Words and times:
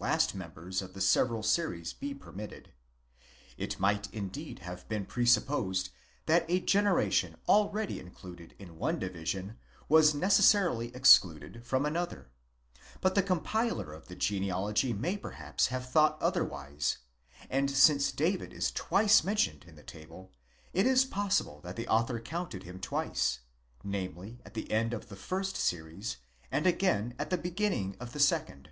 last 0.00 0.34
members 0.34 0.80
of 0.80 0.94
the 0.94 1.02
several 1.02 1.42
series 1.42 1.92
be 1.92 2.14
permitted. 2.14 2.72
It 3.58 3.78
might 3.78 4.08
indeed 4.10 4.60
have 4.60 4.88
been 4.88 5.04
presupposed, 5.04 5.90
that 6.24 6.46
a 6.48 6.60
generation 6.60 7.36
already 7.46 8.00
included 8.00 8.54
in 8.58 8.78
one 8.78 8.98
division 8.98 9.58
was 9.90 10.14
necessarily 10.14 10.96
excluded 10.96 11.66
from 11.66 11.84
another: 11.84 12.30
but 13.02 13.14
the 13.14 13.22
compiler 13.22 13.92
of 13.92 14.08
the 14.08 14.16
genealogy 14.16 14.94
may 14.94 15.18
perhaps 15.18 15.66
have 15.66 15.90
thought 15.90 16.16
otherwise; 16.22 16.96
and 17.50 17.70
since 17.70 18.12
David 18.12 18.50
is 18.54 18.70
twice 18.72 19.22
mentioned 19.22 19.66
in 19.68 19.74
the 19.76 19.82
table, 19.82 20.32
it 20.72 20.86
is 20.86 21.04
possible 21.04 21.60
that 21.64 21.76
the 21.76 21.86
author 21.88 22.18
counted 22.18 22.62
him 22.62 22.80
twice: 22.80 23.40
namely, 23.84 24.40
at 24.42 24.54
the 24.54 24.70
end 24.72 24.94
of 24.94 25.10
the 25.10 25.16
first 25.16 25.54
series, 25.54 26.16
and 26.50 26.66
again 26.66 27.14
at 27.18 27.28
the 27.28 27.36
beginning 27.36 27.94
of 28.00 28.14
the 28.14 28.20
second. 28.20 28.70